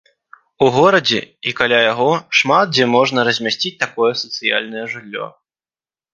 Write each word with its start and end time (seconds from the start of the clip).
У 0.67 0.69
горадзе 0.77 1.19
і 1.51 1.53
каля 1.59 1.79
яго 1.91 2.07
шмат 2.39 2.65
дзе 2.73 2.89
можна 2.95 3.27
размясціць 3.29 3.75
такое 3.85 4.11
сацыяльнае 4.25 4.85
жыллё. 4.97 5.25